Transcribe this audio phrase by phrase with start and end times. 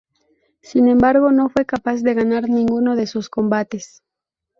[0.63, 4.01] Sin embargo no fue capaz de ganar ninguno de sus combates.